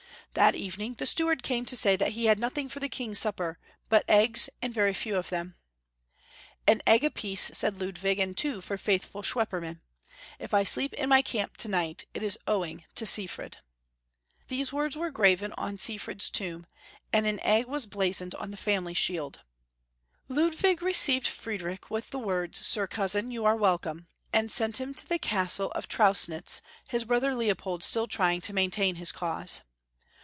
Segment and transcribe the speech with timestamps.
[0.33, 3.59] That evening the steward came to say that he had nothing for the King's supper
[3.89, 5.55] but eggs, and very few of them.
[6.65, 9.81] "An egg a pieee," said Lud wig, "and two for faithful Schwep perman.
[10.39, 13.55] If I sleep in my camp to night, it is owing toSifred!"
[14.47, 16.65] These words were graven on Sifred's tomb,
[17.11, 19.41] and an egg was blazoned on the family shield.
[20.29, 20.35] HHiNHita m.
[20.37, 25.05] Ludwig received Friedrich with the words," Sir cousin, you are welcome," and sent him to
[25.09, 29.59] the Castle of Trausnitz, his brother Leopold still trying to maintain his cause.